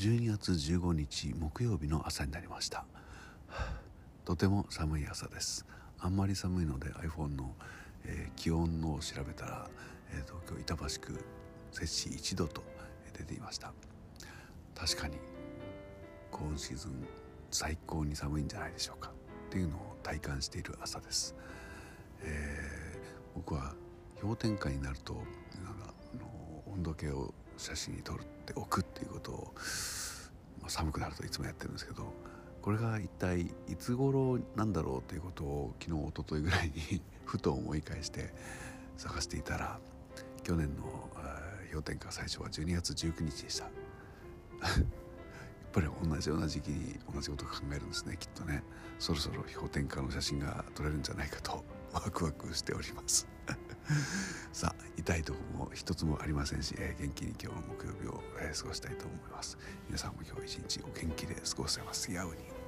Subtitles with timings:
[0.00, 2.86] 12月15日木曜日の朝になりました。
[4.24, 5.66] とても寒い朝です。
[5.98, 7.54] あんまり寒いので iPhone の、
[8.06, 9.68] えー、気温を調べたら、
[10.10, 11.24] えー、東京板橋区
[11.72, 12.62] 摂氏1度と
[13.12, 13.74] 出ていました。
[14.74, 15.18] 確かに
[16.30, 17.06] 今シーズン
[17.50, 19.10] 最高に寒いんじゃないでしょうか。
[19.10, 19.12] っ
[19.50, 21.34] ていうのを体感している朝です、
[22.22, 23.74] えー、僕は
[24.22, 29.54] 氷点下になるとなんかあの温度計を写真に撮っておくっていうことを、
[30.60, 32.12] まあ、寒くなるといつもやってるんですけど
[32.62, 38.34] これが一体いつ頃なんだろうということを昨日一昨日ぐらいに ふと思い返して
[38.96, 39.78] 探していたら
[40.42, 41.10] 去年の
[41.70, 43.64] 氷点下最初は12月19日でした。
[43.70, 43.70] や
[45.68, 48.64] っぱり同じような時期に同じことを考えるんですねきっとね。
[48.98, 53.28] そろそろ氷点下の写真が撮れるんじゃないかとワクワクしております。
[54.52, 59.58] さあ痛いとこも一つもありませんし、えー、元気に今日の木曜日を、えー、過ごしたいと思います。
[59.88, 62.59] 皆さんも今日一日お元気で過ごせますように。